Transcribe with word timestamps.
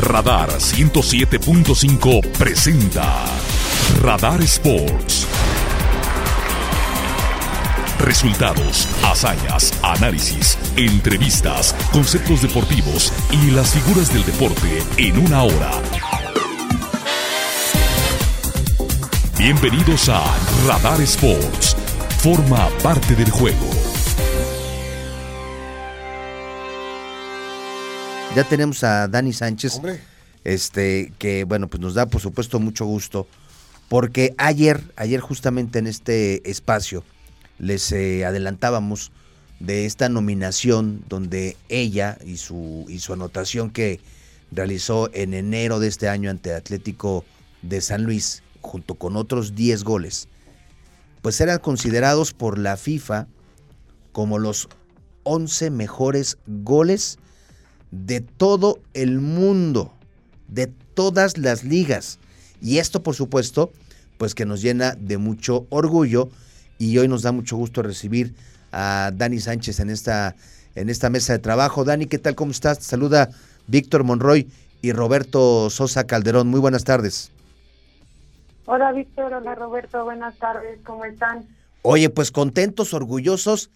Radar 0.00 0.48
107.5 0.48 2.26
presenta 2.38 3.26
Radar 4.00 4.40
Sports. 4.42 5.26
Resultados, 7.98 8.88
hazañas, 9.02 9.72
análisis, 9.82 10.56
entrevistas, 10.76 11.74
conceptos 11.92 12.40
deportivos 12.40 13.12
y 13.32 13.50
las 13.50 13.74
figuras 13.74 14.12
del 14.12 14.24
deporte 14.24 14.82
en 14.96 15.18
una 15.18 15.42
hora. 15.42 15.72
Bienvenidos 19.38 20.08
a 20.08 20.22
Radar 20.66 21.00
Sports. 21.02 21.76
Forma 22.22 22.68
parte 22.82 23.14
del 23.14 23.30
juego. 23.30 23.75
Ya 28.36 28.44
tenemos 28.44 28.84
a 28.84 29.08
Dani 29.08 29.32
Sánchez, 29.32 29.80
este, 30.44 31.10
que 31.18 31.44
bueno, 31.44 31.68
pues 31.68 31.80
nos 31.80 31.94
da 31.94 32.04
por 32.04 32.20
supuesto 32.20 32.60
mucho 32.60 32.84
gusto, 32.84 33.26
porque 33.88 34.34
ayer, 34.36 34.82
ayer 34.96 35.20
justamente 35.20 35.78
en 35.78 35.86
este 35.86 36.50
espacio, 36.50 37.02
les 37.58 37.90
eh, 37.92 38.26
adelantábamos 38.26 39.10
de 39.58 39.86
esta 39.86 40.10
nominación 40.10 41.02
donde 41.08 41.56
ella 41.70 42.18
y 42.26 42.36
su, 42.36 42.84
y 42.90 42.98
su 42.98 43.14
anotación 43.14 43.70
que 43.70 44.00
realizó 44.52 45.08
en 45.14 45.32
enero 45.32 45.80
de 45.80 45.88
este 45.88 46.10
año 46.10 46.28
ante 46.28 46.52
Atlético 46.52 47.24
de 47.62 47.80
San 47.80 48.04
Luis, 48.04 48.42
junto 48.60 48.96
con 48.96 49.16
otros 49.16 49.54
10 49.54 49.82
goles, 49.82 50.28
pues 51.22 51.40
eran 51.40 51.60
considerados 51.60 52.34
por 52.34 52.58
la 52.58 52.76
FIFA 52.76 53.28
como 54.12 54.38
los 54.38 54.68
11 55.22 55.70
mejores 55.70 56.36
goles 56.46 57.18
de 58.04 58.20
todo 58.20 58.80
el 58.94 59.20
mundo, 59.20 59.92
de 60.48 60.66
todas 60.94 61.38
las 61.38 61.64
ligas. 61.64 62.18
Y 62.60 62.78
esto, 62.78 63.02
por 63.02 63.14
supuesto, 63.14 63.70
pues 64.18 64.34
que 64.34 64.46
nos 64.46 64.62
llena 64.62 64.94
de 64.98 65.18
mucho 65.18 65.66
orgullo 65.70 66.28
y 66.78 66.98
hoy 66.98 67.08
nos 67.08 67.22
da 67.22 67.32
mucho 67.32 67.56
gusto 67.56 67.82
recibir 67.82 68.34
a 68.72 69.10
Dani 69.14 69.40
Sánchez 69.40 69.80
en 69.80 69.90
esta, 69.90 70.36
en 70.74 70.88
esta 70.88 71.10
mesa 71.10 71.32
de 71.32 71.38
trabajo. 71.38 71.84
Dani, 71.84 72.06
¿qué 72.06 72.18
tal? 72.18 72.34
¿Cómo 72.34 72.50
estás? 72.50 72.78
saluda 72.82 73.30
Víctor 73.66 74.04
Monroy 74.04 74.50
y 74.82 74.92
Roberto 74.92 75.70
Sosa 75.70 76.06
Calderón. 76.06 76.48
Muy 76.48 76.60
buenas 76.60 76.84
tardes. 76.84 77.30
Hola 78.66 78.92
Víctor, 78.92 79.32
hola 79.32 79.54
Roberto, 79.54 80.04
buenas 80.04 80.36
tardes, 80.38 80.80
¿cómo 80.84 81.04
están? 81.04 81.46
Oye, 81.82 82.10
pues 82.10 82.32
contentos, 82.32 82.94
orgullosos. 82.94 83.70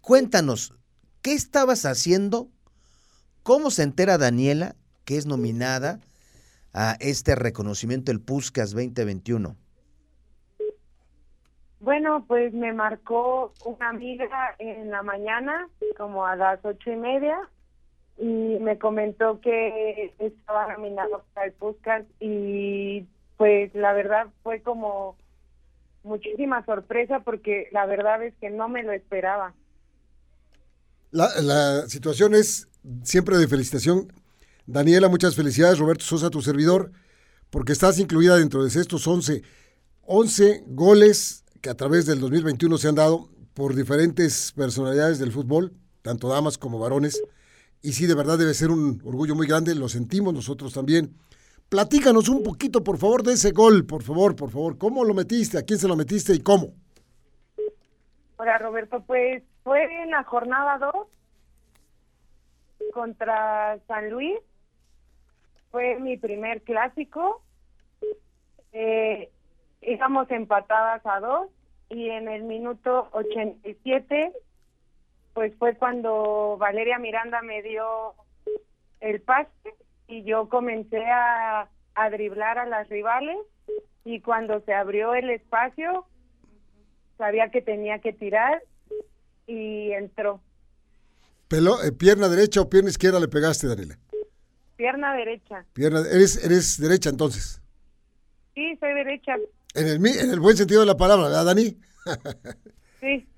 Cuéntanos, 0.00 0.72
¿qué 1.20 1.32
estabas 1.32 1.84
haciendo 1.84 2.48
¿Cómo 3.44 3.70
se 3.70 3.82
entera 3.82 4.16
Daniela 4.16 4.74
que 5.04 5.18
es 5.18 5.26
nominada 5.26 6.00
a 6.72 6.96
este 6.98 7.34
reconocimiento 7.34 8.10
el 8.10 8.18
Puscas 8.18 8.72
2021? 8.72 9.54
Bueno, 11.80 12.24
pues 12.26 12.54
me 12.54 12.72
marcó 12.72 13.52
una 13.66 13.90
amiga 13.90 14.56
en 14.58 14.90
la 14.90 15.02
mañana, 15.02 15.68
como 15.98 16.24
a 16.24 16.36
las 16.36 16.64
ocho 16.64 16.90
y 16.90 16.96
media, 16.96 17.36
y 18.16 18.24
me 18.60 18.78
comentó 18.78 19.38
que 19.42 20.14
estaba 20.18 20.72
nominado 20.72 21.22
para 21.34 21.48
el 21.48 21.52
Puscas 21.52 22.06
y 22.20 23.06
pues 23.36 23.74
la 23.74 23.92
verdad 23.92 24.28
fue 24.42 24.62
como 24.62 25.18
muchísima 26.02 26.64
sorpresa 26.64 27.20
porque 27.20 27.68
la 27.72 27.84
verdad 27.84 28.22
es 28.22 28.32
que 28.40 28.48
no 28.48 28.70
me 28.70 28.82
lo 28.82 28.92
esperaba. 28.92 29.52
La, 31.10 31.28
la 31.42 31.82
situación 31.88 32.34
es 32.34 32.68
siempre 33.02 33.36
de 33.38 33.48
felicitación. 33.48 34.12
Daniela, 34.66 35.08
muchas 35.08 35.36
felicidades. 35.36 35.78
Roberto 35.78 36.04
Sosa, 36.04 36.30
tu 36.30 36.42
servidor, 36.42 36.92
porque 37.50 37.72
estás 37.72 37.98
incluida 37.98 38.36
dentro 38.36 38.62
de 38.64 38.68
estos 38.68 39.06
11, 39.06 39.42
11 40.02 40.64
goles 40.68 41.44
que 41.60 41.70
a 41.70 41.74
través 41.74 42.06
del 42.06 42.20
2021 42.20 42.78
se 42.78 42.88
han 42.88 42.94
dado 42.94 43.28
por 43.54 43.74
diferentes 43.74 44.52
personalidades 44.52 45.18
del 45.18 45.32
fútbol, 45.32 45.72
tanto 46.02 46.28
damas 46.28 46.58
como 46.58 46.78
varones. 46.78 47.22
Y 47.82 47.92
sí, 47.92 48.06
de 48.06 48.14
verdad 48.14 48.38
debe 48.38 48.54
ser 48.54 48.70
un 48.70 49.00
orgullo 49.04 49.34
muy 49.34 49.46
grande, 49.46 49.74
lo 49.74 49.88
sentimos 49.88 50.34
nosotros 50.34 50.72
también. 50.72 51.14
Platícanos 51.68 52.28
un 52.28 52.42
poquito, 52.42 52.84
por 52.84 52.98
favor, 52.98 53.22
de 53.22 53.34
ese 53.34 53.52
gol, 53.52 53.86
por 53.86 54.02
favor, 54.02 54.36
por 54.36 54.50
favor. 54.50 54.78
¿Cómo 54.78 55.04
lo 55.04 55.14
metiste? 55.14 55.58
¿A 55.58 55.62
quién 55.62 55.78
se 55.78 55.88
lo 55.88 55.96
metiste 55.96 56.34
y 56.34 56.40
cómo? 56.40 56.74
Hola, 58.36 58.58
Roberto. 58.58 59.02
Pues 59.06 59.42
fue 59.62 59.84
en 60.02 60.10
la 60.10 60.24
jornada 60.24 60.78
2 60.78 61.08
contra 62.94 63.78
San 63.86 64.08
Luis. 64.08 64.38
Fue 65.70 65.98
mi 65.98 66.16
primer 66.16 66.62
clásico. 66.62 67.42
Eh, 68.72 69.30
íbamos 69.82 70.30
empatadas 70.30 71.04
a 71.04 71.20
dos 71.20 71.50
y 71.90 72.08
en 72.08 72.28
el 72.28 72.44
minuto 72.44 73.08
87 73.12 74.32
pues 75.34 75.52
fue 75.58 75.76
cuando 75.76 76.56
Valeria 76.58 76.98
Miranda 76.98 77.42
me 77.42 77.60
dio 77.62 78.14
el 79.00 79.20
pase 79.20 79.74
y 80.06 80.22
yo 80.22 80.48
comencé 80.48 81.04
a, 81.06 81.68
a 81.94 82.10
driblar 82.10 82.58
a 82.58 82.66
las 82.66 82.88
rivales 82.88 83.36
y 84.04 84.20
cuando 84.20 84.60
se 84.60 84.72
abrió 84.72 85.14
el 85.14 85.30
espacio 85.30 86.06
sabía 87.18 87.50
que 87.50 87.62
tenía 87.62 87.98
que 87.98 88.12
tirar 88.12 88.62
y 89.46 89.92
entró. 89.92 90.40
Eh, 91.50 91.92
¿Pierna 91.92 92.28
derecha 92.28 92.60
o 92.60 92.68
pierna 92.68 92.90
izquierda 92.90 93.20
le 93.20 93.28
pegaste, 93.28 93.66
Daniela? 93.66 93.98
Pierna 94.76 95.14
derecha. 95.14 95.64
Pierna, 95.72 96.00
¿eres, 96.00 96.44
¿Eres 96.44 96.80
derecha 96.80 97.10
entonces? 97.10 97.60
Sí, 98.54 98.76
soy 98.80 98.94
derecha. 98.94 99.34
En 99.74 99.86
el, 99.86 100.06
en 100.06 100.30
el 100.30 100.40
buen 100.40 100.56
sentido 100.56 100.80
de 100.80 100.86
la 100.86 100.96
palabra, 100.96 101.28
¿verdad, 101.28 101.44
Dani? 101.44 101.76
Sí, 103.04 103.28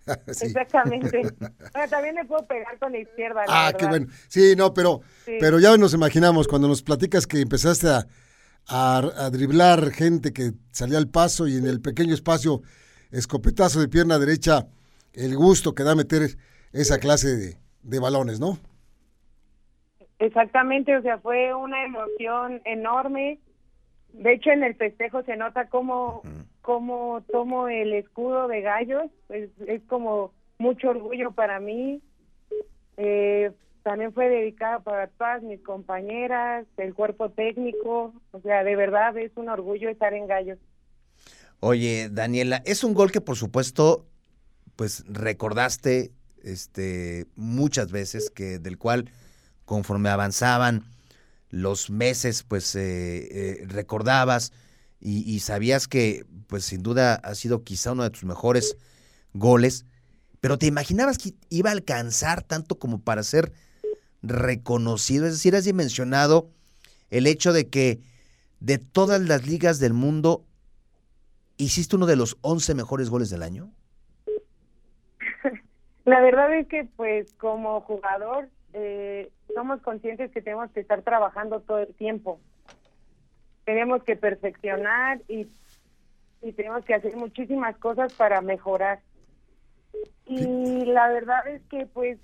exactamente. 0.43 1.23
Bueno, 1.73 1.91
también 1.91 2.15
le 2.15 2.25
puedo 2.25 2.47
pegar 2.47 2.79
con 2.79 2.93
la 2.93 2.99
izquierda. 2.99 3.43
ah, 3.49 3.73
qué 3.77 3.87
bueno. 3.87 4.07
Sí, 4.29 4.55
no, 4.57 4.73
pero, 4.73 5.01
pero 5.41 5.59
ya 5.59 5.77
nos 5.77 5.93
imaginamos 5.93 6.47
cuando 6.47 6.69
nos 6.69 6.83
platicas 6.83 7.27
que 7.27 7.41
empezaste 7.41 7.89
a, 7.89 8.07
a, 8.69 9.31
driblar 9.31 9.91
gente 9.91 10.33
que 10.33 10.53
salía 10.71 10.99
al 10.99 11.09
paso 11.09 11.47
y 11.49 11.57
en 11.57 11.67
el 11.67 11.81
pequeño 11.81 12.15
espacio, 12.15 12.63
escopetazo 13.11 13.81
de 13.81 13.89
pierna 13.89 14.19
derecha, 14.19 14.69
el 15.13 15.37
gusto 15.37 15.75
que 15.75 15.83
da 15.83 15.95
meter 15.95 16.37
esa 16.73 16.99
clase 16.99 17.37
de, 17.37 17.59
de 17.87 18.01
balones, 18.01 18.41
¿no? 18.41 18.59
Exactamente, 20.19 20.97
o 20.97 21.03
sea, 21.03 21.19
fue 21.19 21.55
una 21.55 21.85
emoción 21.85 22.61
enorme. 22.65 23.39
De 24.13 24.33
hecho, 24.33 24.51
en 24.51 24.65
el 24.65 24.75
festejo 24.75 25.23
se 25.23 25.37
nota 25.37 25.69
cómo, 25.69 26.23
cómo 26.63 27.23
tomo 27.31 27.69
el 27.69 27.93
escudo 27.93 28.49
de 28.49 28.63
gallos, 28.63 29.11
es, 29.29 29.51
es 29.67 29.83
como 29.85 30.33
mucho 30.59 30.91
orgullo 30.91 31.33
para 31.33 31.61
mí. 31.61 32.01
Eh, 32.97 33.53
también 33.83 34.13
fue 34.13 34.29
dedicado 34.29 34.83
para 34.83 35.07
todas 35.07 35.43
mis 35.43 35.61
compañeras, 35.63 36.67
el 36.77 36.95
cuerpo 36.95 37.31
técnico, 37.31 38.13
o 38.33 38.41
sea, 38.41 38.65
de 38.65 38.75
verdad 38.75 39.17
es 39.17 39.31
un 39.37 39.49
orgullo 39.49 39.89
estar 39.91 40.13
en 40.13 40.27
gallos. 40.27 40.59
Oye, 41.61 42.09
Daniela, 42.11 42.63
es 42.65 42.83
un 42.85 42.95
gol 42.95 43.13
que 43.13 43.21
por 43.21 43.37
supuesto, 43.37 44.07
pues 44.75 45.05
recordaste 45.07 46.11
este, 46.47 47.27
muchas 47.35 47.91
veces, 47.91 48.31
que 48.31 48.59
del 48.59 48.79
cual 48.79 49.11
conforme 49.65 50.09
avanzaban 50.09 50.85
los 51.51 51.91
meses, 51.91 52.45
pues 52.45 52.75
eh, 52.75 52.81
eh, 52.83 53.65
recordabas 53.67 54.53
y, 55.01 55.41
sabías 55.41 55.87
que, 55.87 56.25
pues 56.49 56.65
sin 56.65 56.83
duda 56.83 57.15
ha 57.15 57.35
sido 57.35 57.63
quizá 57.63 57.93
uno 57.93 58.03
de 58.03 58.11
tus 58.11 58.25
mejores 58.25 58.77
goles, 59.35 59.85
pero 60.41 60.59
te 60.59 60.67
imaginabas 60.67 61.19
que 61.19 61.35
iba 61.49 61.71
a 61.71 61.75
alcanzar 61.75 62.43
tanto 62.43 62.79
como 62.79 63.01
para 63.01 63.23
ser 63.23 63.53
reconocido, 64.23 65.27
es 65.27 65.35
decir, 65.35 65.55
has 65.55 65.65
dimensionado 65.65 66.51
el 67.11 67.27
hecho 67.27 67.53
de 67.53 67.69
que 67.69 68.01
de 68.59 68.79
todas 68.79 69.21
las 69.21 69.47
ligas 69.47 69.79
del 69.79 69.93
mundo 69.93 70.45
hiciste 71.57 71.97
uno 71.97 72.07
de 72.07 72.17
los 72.17 72.37
11 72.41 72.75
mejores 72.75 73.09
goles 73.11 73.31
del 73.31 73.43
año. 73.43 73.71
La 76.07 76.21
verdad 76.21 76.55
es 76.55 76.69
que 76.69 76.85
pues 76.85 77.33
como 77.35 77.81
jugador 77.81 78.49
eh, 78.73 79.33
somos 79.53 79.83
conscientes 79.83 80.31
que 80.31 80.41
tenemos 80.41 80.71
que 80.71 80.79
estar 80.79 81.03
trabajando 81.03 81.61
todo 81.61 81.81
el 81.81 81.93
tiempo. 81.97 82.39
Tenemos 83.65 84.05
que 84.05 84.15
perfeccionar 84.15 85.21
y, 85.27 85.49
y 86.43 86.53
tenemos 86.53 86.85
que 86.85 86.95
hacer 86.95 87.17
muchísimas 87.17 87.77
cosas 87.79 88.13
para 88.13 88.41
mejorar. 88.41 89.01
Y 90.27 90.85
la 90.85 91.09
verdad 91.09 91.45
es 91.49 91.61
que 91.63 91.87
pues 91.87 92.21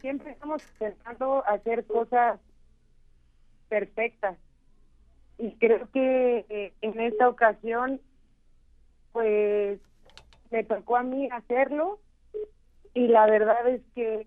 siempre 0.00 0.30
estamos 0.30 0.62
intentando 0.72 1.44
hacer 1.46 1.84
cosas 1.84 2.40
perfectas. 3.68 4.38
Y 5.36 5.52
creo 5.56 5.86
que 5.92 6.46
eh, 6.48 6.72
en 6.80 6.98
esta 6.98 7.28
ocasión 7.28 8.00
pues 9.12 9.78
me 10.50 10.64
tocó 10.64 10.96
a 10.96 11.02
mí 11.02 11.28
hacerlo 11.30 12.00
y 12.94 13.08
la 13.08 13.26
verdad 13.26 13.68
es 13.68 13.80
que 13.94 14.26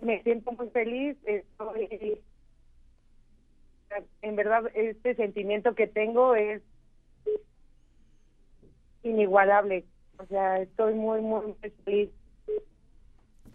me 0.00 0.22
siento 0.22 0.52
muy 0.52 0.68
feliz, 0.70 1.16
estoy 1.24 1.88
en 4.22 4.36
verdad 4.36 4.64
este 4.74 5.14
sentimiento 5.14 5.74
que 5.74 5.86
tengo 5.86 6.34
es 6.34 6.62
inigualable. 9.02 9.86
O 10.18 10.26
sea, 10.26 10.60
estoy 10.60 10.94
muy, 10.94 11.20
muy 11.20 11.54
feliz. 11.84 12.10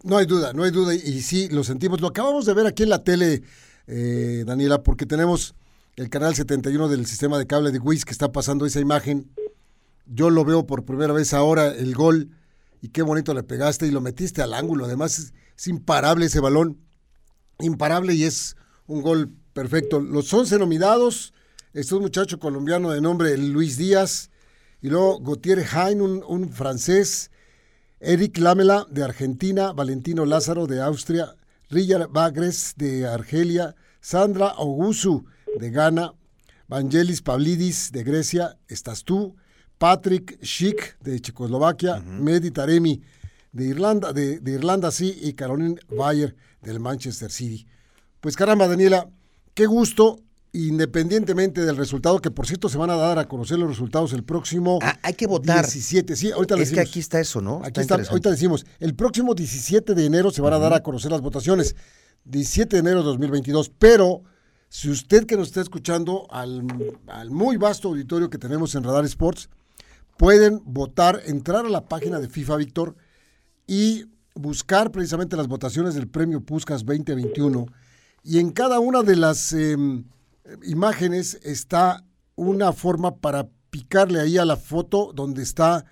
No 0.04 0.18
hay 0.18 0.26
duda, 0.26 0.54
no 0.54 0.64
hay 0.64 0.72
duda, 0.72 0.94
y, 0.94 1.22
sí, 1.22 1.50
lo 1.50 1.64
sentimos. 1.64 2.02
Lo 2.02 2.08
acabamos 2.08 2.46
de 2.46 2.54
ver 2.54 2.68
aquí 2.68 2.84
en 2.84 2.90
la 2.90 3.04
tele, 3.04 3.42
eh, 3.88 4.44
Daniela, 4.46 4.84
porque 4.84 5.06
tenemos 5.06 5.56
el 5.96 6.10
canal 6.10 6.36
71 6.36 6.90
del 6.90 7.06
sistema 7.06 7.38
de 7.38 7.48
cable 7.48 7.72
de 7.72 7.80
WIS 7.80 8.06
que 8.06 8.12
está 8.12 8.32
pasando 8.32 8.66
esa 8.66 8.80
imagen. 8.80 9.30
Yo 10.06 10.30
lo 10.30 10.44
veo 10.44 10.66
por 10.66 10.84
primera 10.84 11.14
vez 11.14 11.34
ahora, 11.34 11.68
el 11.68 11.94
gol, 11.94 12.30
y 12.84 12.90
qué 12.90 13.02
bonito 13.02 13.34
le 13.34 13.44
pegaste 13.44 13.88
y 13.88 13.92
lo 13.92 14.02
metiste 14.02 14.42
al 14.42 14.54
ángulo. 14.54 14.84
Además, 14.84 15.18
es, 15.18 15.34
es 15.56 15.68
imparable 15.68 16.26
ese 16.26 16.42
balón, 16.42 16.82
imparable 17.60 18.14
y 18.14 18.26
es 18.26 18.58
un 18.88 19.02
gol 19.02 19.32
perfecto. 19.54 20.02
Los 20.02 20.34
11 20.34 20.60
nominados, 20.60 21.34
este 21.72 21.96
un 21.96 22.02
muchacho 22.02 22.40
colombiano 22.40 22.92
de 22.92 23.00
nombre 23.00 23.38
Luis 23.38 23.78
Díaz, 23.78 24.32
y 24.82 24.90
luego 24.90 25.22
Gautier 25.22 25.66
Hain, 25.72 26.02
un, 26.02 26.52
francés, 26.52 27.32
Eric 28.02 28.38
Lamela 28.40 28.86
de 28.92 29.06
Argentina, 29.06 29.72
Valentino 29.72 30.26
Lázaro 30.26 30.68
de 30.68 30.82
Austria, 30.82 31.38
Riyar 31.70 32.10
Bagres 32.10 32.74
de 32.76 33.08
Argelia, 33.08 33.78
Sandra 34.02 34.56
Ogusu 34.58 35.26
de 35.58 35.70
Ghana, 35.70 36.16
Vangelis 36.68 37.22
Pavlidis 37.22 37.94
de 37.94 38.04
Grecia, 38.04 38.58
estás 38.68 39.06
tú, 39.06 39.38
Patrick 39.84 40.40
Schick 40.42 40.98
de 41.02 41.20
Checoslovaquia, 41.20 42.00
Medi 42.00 42.52
Taremi 42.52 43.02
de 43.52 43.66
Irlanda, 43.66 44.14
de, 44.14 44.40
de 44.40 44.52
Irlanda 44.54 44.92
sí, 44.92 45.20
y 45.22 45.34
Caroline 45.34 45.76
Bayer 45.90 46.38
del 46.62 46.80
Manchester 46.80 47.30
City. 47.30 47.68
Pues 48.22 48.38
caramba, 48.38 48.70
Daniela, 48.70 49.10
qué 49.54 49.66
gusto 49.66 50.22
independientemente 50.54 51.66
del 51.66 51.76
resultado, 51.76 52.20
que 52.20 52.32
por 52.32 52.48
cierto 52.48 52.70
se 52.70 52.78
van 52.78 52.92
a 52.92 52.96
dar 52.96 53.20
a 53.20 53.28
conocer 53.28 53.60
los 53.60 53.68
resultados 53.68 54.14
el 54.14 54.24
próximo 54.24 54.80
Ah, 54.82 54.98
hay 55.02 55.16
que 55.16 55.28
votar. 55.28 55.66
17, 55.66 56.16
sí, 56.16 56.32
ahorita 56.32 56.56
Es 56.56 56.60
que 56.60 56.66
decimos. 56.78 56.90
aquí 56.90 57.00
está 57.02 57.20
eso, 57.20 57.42
¿no? 57.42 57.60
Aquí 57.62 57.82
está, 57.82 57.96
ahorita 57.96 58.32
decimos, 58.32 58.66
el 58.80 58.96
próximo 58.96 59.36
17 59.36 59.96
de 59.96 60.06
enero 60.06 60.32
se 60.32 60.42
van 60.42 60.54
a 60.54 60.60
dar 60.60 60.72
a 60.72 60.82
conocer 60.82 61.12
las 61.12 61.20
votaciones. 61.20 61.76
17 62.24 62.78
de 62.78 62.80
enero 62.80 63.00
de 63.00 63.04
2022, 63.08 63.70
pero 63.78 64.24
si 64.70 64.90
usted 64.90 65.26
que 65.26 65.36
nos 65.36 65.48
está 65.48 65.60
escuchando 65.60 66.26
al, 66.32 66.66
al 67.08 67.32
muy 67.32 67.58
vasto 67.58 67.90
auditorio 67.90 68.30
que 68.30 68.38
tenemos 68.38 68.76
en 68.76 68.86
Radar 68.86 69.04
Sports, 69.04 69.50
pueden 70.24 70.62
votar, 70.64 71.22
entrar 71.26 71.66
a 71.66 71.70
la 71.70 71.90
página 71.90 72.18
de 72.18 72.30
FIFA 72.30 72.56
Víctor 72.56 72.96
y 73.68 74.06
buscar 74.36 74.90
precisamente 74.90 75.36
las 75.36 75.50
votaciones 75.50 75.96
del 75.96 76.08
premio 76.08 76.40
Puskas 76.40 76.86
2021. 76.86 77.66
Y 78.24 78.40
en 78.40 78.52
cada 78.52 78.80
una 78.80 79.04
de 79.04 79.18
las 79.18 79.52
em, 79.52 80.06
imágenes 80.64 81.42
está 81.44 82.06
una 82.36 82.72
forma 82.72 83.18
para 83.18 83.50
picarle 83.70 84.22
ahí 84.22 84.38
a 84.38 84.46
la 84.46 84.56
foto 84.56 85.12
donde 85.14 85.44
está 85.44 85.84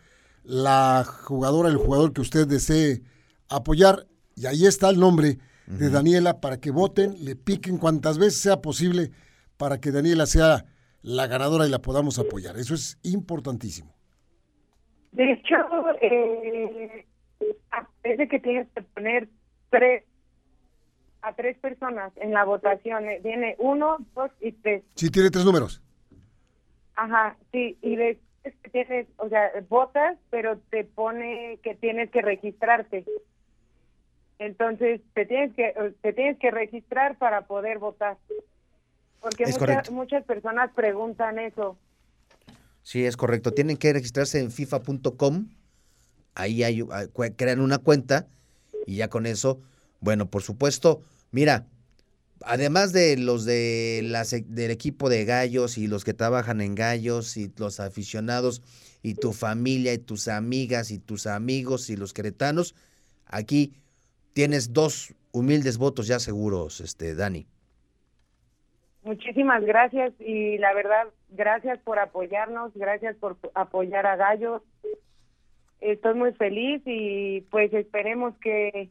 la 0.46 1.06
jugadora, 1.06 1.68
el 1.68 1.76
jugador 1.76 2.14
que 2.14 2.22
usted 2.22 2.48
desee 2.48 3.04
apoyar. 3.50 4.08
Y 4.38 4.46
ahí 4.46 4.66
está 4.66 4.92
el 4.92 5.00
nombre 5.02 5.40
de 5.68 5.90
Daniela 5.90 6.40
para 6.40 6.56
que 6.58 6.72
voten, 6.72 7.18
le 7.20 7.36
piquen 7.36 7.78
cuantas 7.78 8.18
veces 8.18 8.40
sea 8.40 8.62
posible 8.62 9.12
para 9.58 9.82
que 9.82 9.92
Daniela 9.92 10.26
sea 10.26 10.68
la 11.02 11.28
ganadora 11.28 11.68
y 11.68 11.70
la 11.70 11.82
podamos 11.82 12.18
apoyar. 12.18 12.58
Eso 12.58 12.74
es 12.76 12.98
importantísimo. 13.04 13.94
De 15.12 15.34
hecho, 15.34 15.56
eh, 16.02 17.06
parece 18.02 18.28
que 18.28 18.40
tienes 18.40 18.68
que 18.74 18.82
poner 18.82 19.28
tres 19.70 20.04
a 21.22 21.34
tres 21.34 21.58
personas 21.60 22.12
en 22.18 22.32
la 22.32 22.44
votación. 22.46 23.08
eh, 23.08 23.20
Viene 23.24 23.56
uno, 23.60 23.98
dos 24.16 24.32
y 24.40 24.54
tres. 24.54 24.84
Sí, 24.96 25.10
tiene 25.12 25.30
tres 25.30 25.46
números. 25.46 25.82
Ajá, 26.96 27.36
sí, 27.52 27.78
y 27.82 27.96
después 27.96 28.56
que 28.64 28.70
tienes, 28.72 29.08
o 29.18 29.30
sea, 29.30 29.52
votas, 29.70 30.18
pero 30.30 30.58
te 30.70 30.84
pone 30.84 31.60
que 31.62 31.76
tienes 31.76 32.10
que 32.10 32.22
registrarte. 32.22 33.06
Entonces, 34.40 35.02
te 35.14 35.26
tienes 35.26 35.54
que 35.54 35.94
te 36.02 36.14
tienes 36.14 36.40
que 36.40 36.50
registrar 36.50 37.18
para 37.18 37.42
poder 37.42 37.78
votar. 37.78 38.18
Porque 39.20 39.46
muchas 39.46 39.92
muchas 39.92 40.24
personas 40.26 40.72
preguntan 40.74 41.38
eso. 41.38 41.78
Sí, 42.84 43.06
es 43.06 43.18
correcto. 43.18 43.54
Tienen 43.54 43.78
que 43.78 43.94
registrarse 43.94 44.40
en 44.40 44.52
FIFA.com. 44.52 45.50
Ahí 46.36 46.64
hay, 46.64 46.84
ah, 46.92 47.06
crean 47.36 47.60
una 47.62 47.80
cuenta 47.80 48.28
y 48.86 48.98
ya 48.98 49.10
con 49.10 49.26
eso, 49.26 49.62
bueno, 50.02 50.30
por 50.30 50.44
supuesto, 50.44 51.02
mira, 51.32 51.68
además 52.46 52.94
de 52.94 53.18
los 53.18 53.46
de 53.46 54.02
la 54.04 54.24
sec- 54.24 54.46
del 54.48 54.72
equipo 54.72 55.10
de 55.10 55.26
gallos 55.26 55.78
y 55.78 55.88
los 55.88 56.04
que 56.06 56.14
trabajan 56.14 56.62
en 56.62 56.76
gallos 56.76 57.38
y 57.38 57.52
los 57.58 57.80
aficionados 57.80 58.62
y 59.04 59.16
tu 59.16 59.34
familia 59.34 59.94
y 59.94 60.00
tus 60.00 60.28
amigas 60.28 60.92
y 60.92 61.00
tus 61.00 61.28
amigos 61.28 61.90
y 61.90 61.98
los 61.98 62.14
queretanos, 62.14 62.76
aquí 63.28 63.74
tienes 64.34 64.74
dos 64.74 65.14
humildes 65.34 65.78
votos 65.78 66.08
ya 66.08 66.20
seguros, 66.20 66.82
este 66.82 67.16
Dani. 67.16 67.48
Muchísimas 69.04 69.64
gracias 69.64 70.14
y 70.20 70.58
la 70.60 70.74
verdad, 70.74 71.08
gracias 71.32 71.80
por 71.80 71.98
apoyarnos, 72.00 72.72
gracias 72.76 73.16
por 73.16 73.38
apoyar 73.54 74.06
a 74.06 74.16
Gallos. 74.16 74.62
Estoy 75.80 76.14
muy 76.14 76.34
feliz 76.34 76.82
y 76.86 77.42
pues 77.50 77.74
esperemos 77.74 78.36
que 78.38 78.90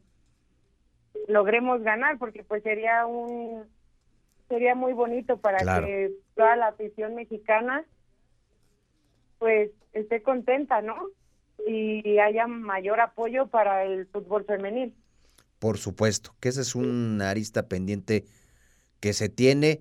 logremos 1.28 1.82
ganar 1.82 2.18
porque 2.18 2.42
pues 2.42 2.62
sería 2.62 3.06
un 3.06 3.64
sería 4.48 4.74
muy 4.74 4.92
bonito 4.92 5.36
para 5.36 5.58
Claro. 5.58 5.86
que 5.86 6.10
toda 6.34 6.56
la 6.56 6.68
afición 6.68 7.14
mexicana 7.14 7.84
pues 9.38 9.70
esté 9.92 10.22
contenta, 10.22 10.82
¿no? 10.82 10.96
Y 11.66 12.18
haya 12.18 12.46
mayor 12.46 13.00
apoyo 13.00 13.46
para 13.46 13.84
el 13.84 14.06
fútbol 14.08 14.44
femenil. 14.44 14.94
Por 15.58 15.78
supuesto, 15.78 16.34
que 16.40 16.48
esa 16.48 16.62
es 16.62 16.74
una 16.74 17.30
arista 17.30 17.68
pendiente 17.68 18.24
que 18.98 19.12
se 19.12 19.28
tiene, 19.28 19.80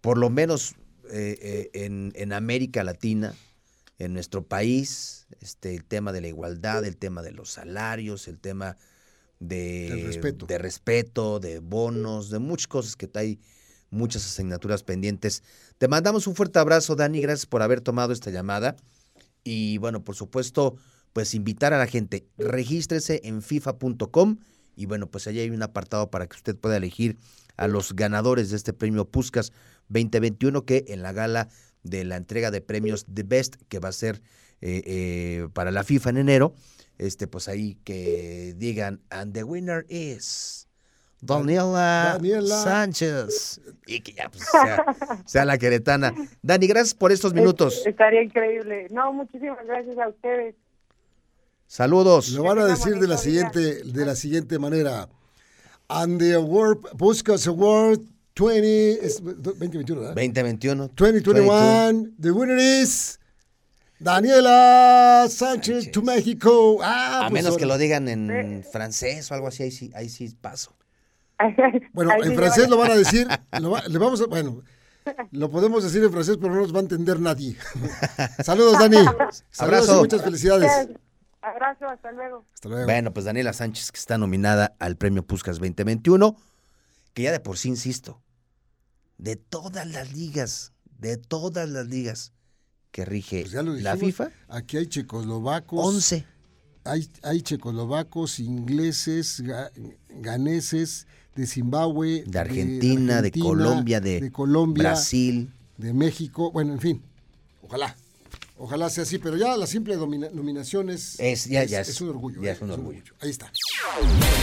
por 0.00 0.16
lo 0.18 0.30
menos 0.30 0.76
eh, 1.10 1.38
eh, 1.40 1.70
en, 1.74 2.12
en 2.14 2.32
América 2.32 2.84
Latina, 2.84 3.34
en 3.98 4.12
nuestro 4.12 4.46
país, 4.46 5.26
este, 5.40 5.74
el 5.74 5.84
tema 5.84 6.12
de 6.12 6.20
la 6.20 6.28
igualdad, 6.28 6.84
el 6.84 6.96
tema 6.96 7.22
de 7.22 7.32
los 7.32 7.50
salarios, 7.50 8.28
el 8.28 8.38
tema 8.38 8.76
de, 9.40 10.04
respeto. 10.06 10.46
de 10.46 10.58
respeto, 10.58 11.40
de 11.40 11.58
bonos, 11.58 12.30
de 12.30 12.38
muchas 12.38 12.66
cosas 12.68 12.96
que 12.96 13.10
hay 13.14 13.40
muchas 13.90 14.24
asignaturas 14.24 14.82
pendientes. 14.82 15.42
Te 15.78 15.88
mandamos 15.88 16.26
un 16.26 16.34
fuerte 16.34 16.58
abrazo, 16.58 16.96
Dani, 16.96 17.20
gracias 17.20 17.46
por 17.46 17.62
haber 17.62 17.80
tomado 17.80 18.12
esta 18.12 18.30
llamada. 18.30 18.76
Y 19.44 19.78
bueno, 19.78 20.04
por 20.04 20.14
supuesto, 20.14 20.76
pues 21.12 21.34
invitar 21.34 21.72
a 21.72 21.78
la 21.78 21.86
gente, 21.86 22.26
regístrese 22.36 23.20
en 23.24 23.42
fifa.com 23.42 24.38
y 24.78 24.86
bueno, 24.86 25.08
pues 25.08 25.26
allí 25.26 25.40
hay 25.40 25.50
un 25.50 25.62
apartado 25.62 26.08
para 26.10 26.26
que 26.28 26.36
usted 26.36 26.56
pueda 26.56 26.76
elegir 26.76 27.18
a 27.56 27.66
los 27.66 27.94
ganadores 27.96 28.50
de 28.50 28.56
este 28.56 28.72
premio 28.72 29.04
Puskas 29.06 29.52
2021 29.88 30.64
que 30.64 30.84
en 30.88 31.02
la 31.02 31.12
gala 31.12 31.48
de 31.82 32.04
la 32.04 32.16
entrega 32.16 32.50
de 32.52 32.60
premios 32.60 33.04
The 33.12 33.24
Best 33.24 33.56
que 33.68 33.80
va 33.80 33.88
a 33.88 33.92
ser 33.92 34.22
eh, 34.60 34.82
eh, 34.86 35.48
para 35.52 35.70
la 35.72 35.82
FIFA 35.82 36.10
en 36.10 36.16
enero, 36.18 36.54
este 36.98 37.26
pues 37.26 37.48
ahí 37.48 37.76
que 37.84 38.54
digan 38.56 39.00
and 39.10 39.32
the 39.34 39.42
winner 39.44 39.84
is 39.88 40.68
Daniela, 41.20 42.14
Daniela. 42.14 42.62
Sánchez 42.62 43.60
y 43.86 44.00
que 44.00 44.12
ya 44.12 44.30
pues, 44.30 44.44
sea, 44.44 44.84
sea 45.26 45.44
la 45.44 45.58
queretana. 45.58 46.14
Dani, 46.42 46.68
gracias 46.68 46.94
por 46.94 47.10
estos 47.10 47.34
minutos. 47.34 47.78
Es- 47.78 47.86
estaría 47.86 48.22
increíble. 48.22 48.86
No, 48.90 49.12
muchísimas 49.12 49.64
gracias 49.66 49.98
a 49.98 50.08
ustedes. 50.08 50.54
Saludos. 51.68 52.30
Lo 52.30 52.42
van 52.44 52.58
a 52.58 52.64
decir 52.64 52.98
de 52.98 53.06
la 53.06 53.18
siguiente, 53.18 53.84
de 53.84 54.06
la 54.06 54.16
siguiente 54.16 54.58
manera. 54.58 55.08
And 55.88 56.18
the 56.18 56.34
award, 56.34 56.78
Puskas 56.98 57.46
Award 57.46 58.00
20, 58.34 59.04
es 59.06 59.22
2021, 59.22 60.00
¿verdad? 60.00 60.14
2021. 60.14 60.88
2021, 60.96 62.10
the 62.20 62.30
winner 62.30 62.58
is 62.58 63.18
Daniela 64.00 65.26
Sánchez, 65.28 65.74
Sánchez. 65.84 65.92
to 65.92 66.02
México. 66.02 66.78
Ah, 66.82 67.26
A 67.26 67.28
pues 67.30 67.32
menos 67.42 67.56
que 67.58 67.66
lo 67.66 67.76
digan 67.76 68.08
en 68.08 68.64
francés 68.70 69.30
o 69.30 69.34
algo 69.34 69.48
así, 69.48 69.64
ahí 69.64 69.70
sí, 69.70 69.90
ahí 69.94 70.08
sí 70.08 70.34
paso. 70.40 70.74
Bueno, 71.92 72.12
Ahí 72.12 72.22
en 72.22 72.30
sí 72.30 72.36
francés 72.36 72.68
lo 72.68 72.76
van 72.78 72.92
a 72.92 72.96
decir, 72.96 73.28
lo 73.60 73.70
va- 73.70 73.82
le 73.86 73.98
vamos 73.98 74.20
a, 74.22 74.26
bueno, 74.26 74.62
lo 75.32 75.50
podemos 75.50 75.82
decir 75.84 76.02
en 76.02 76.10
francés, 76.12 76.36
pero 76.40 76.54
no 76.54 76.60
nos 76.62 76.72
va 76.74 76.78
a 76.78 76.82
entender 76.82 77.20
nadie. 77.20 77.56
Saludos, 78.44 78.78
Dani. 78.78 78.96
Saludos 78.96 79.44
Abrazo. 79.58 79.96
y 79.96 79.98
muchas 80.00 80.22
felicidades. 80.22 80.88
Gracias. 81.40 81.54
Abrazo, 81.56 81.86
hasta 81.86 82.12
luego. 82.12 82.44
Hasta 82.54 82.68
luego. 82.68 82.84
Bueno, 82.84 83.12
pues 83.12 83.24
Daniela 83.26 83.52
Sánchez, 83.52 83.92
que 83.92 83.98
está 83.98 84.18
nominada 84.18 84.74
al 84.78 84.96
premio 84.96 85.22
Puskas 85.24 85.58
2021, 85.58 86.36
que 87.14 87.22
ya 87.22 87.32
de 87.32 87.40
por 87.40 87.58
sí, 87.58 87.68
insisto, 87.68 88.20
de 89.18 89.36
todas 89.36 89.86
las 89.86 90.12
ligas, 90.12 90.72
de 90.98 91.16
todas 91.16 91.68
las 91.68 91.86
ligas 91.86 92.32
que 92.90 93.04
rige 93.04 93.42
Pues 93.42 93.52
ya 93.52 93.62
lo 93.62 93.72
la 93.74 93.96
FIFA, 93.96 94.30
Aquí 94.48 94.76
hay 94.78 94.86
checoslovacos. 94.86 95.84
11. 95.86 96.24
Hay, 96.84 97.10
hay 97.22 97.42
checoslovacos, 97.42 98.40
ingleses, 98.40 99.42
ga- 99.44 99.70
ganeses, 100.08 101.06
de 101.36 101.46
Zimbabue, 101.46 102.24
de 102.26 102.38
Argentina, 102.38 103.20
de, 103.22 103.30
Colombia, 103.30 104.00
de, 104.00 104.32
Colombia, 104.32 104.82
Brasil, 104.84 105.52
de 105.76 105.92
México, 105.92 106.50
bueno, 106.50 106.72
en 106.72 106.80
fin, 106.80 107.02
ojalá. 107.62 107.94
Ojalá 108.60 108.90
sea 108.90 109.04
así, 109.04 109.18
pero 109.18 109.36
ya 109.36 109.56
la 109.56 109.68
simple 109.68 109.96
nominación 109.96 110.90
es, 110.90 111.14
es, 111.20 111.44
ya, 111.44 111.62
ya 111.62 111.80
es, 111.80 112.00
un 112.00 112.08
orgullo. 112.08 112.42
Ya 112.42 112.52
es 112.52 112.60
un 112.60 112.72
orgullo. 112.72 113.02
Ahí 113.20 113.30
está. 113.30 113.52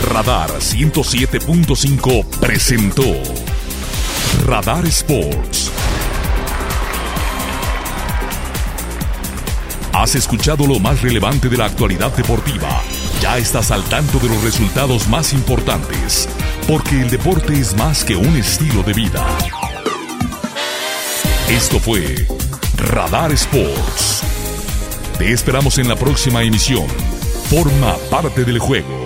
Radar 0.09 0.51
107.5 0.51 2.25
presentó 2.39 3.03
Radar 4.45 4.85
Sports. 4.85 5.69
Has 9.91 10.15
escuchado 10.15 10.65
lo 10.65 10.79
más 10.79 11.01
relevante 11.01 11.49
de 11.49 11.57
la 11.57 11.65
actualidad 11.65 12.15
deportiva. 12.15 12.81
Ya 13.21 13.37
estás 13.37 13.71
al 13.71 13.83
tanto 13.83 14.19
de 14.19 14.29
los 14.29 14.41
resultados 14.43 15.09
más 15.09 15.33
importantes, 15.33 16.29
porque 16.69 17.01
el 17.01 17.09
deporte 17.09 17.59
es 17.59 17.75
más 17.75 18.05
que 18.05 18.15
un 18.15 18.37
estilo 18.37 18.81
de 18.83 18.93
vida. 18.93 19.25
Esto 21.49 21.79
fue 21.79 22.25
Radar 22.85 23.31
Sports. 23.31 24.21
Te 25.17 25.31
esperamos 25.31 25.79
en 25.79 25.87
la 25.87 25.95
próxima 25.95 26.43
emisión. 26.43 26.87
Forma 27.49 27.95
parte 28.09 28.45
del 28.45 28.59
juego. 28.59 29.04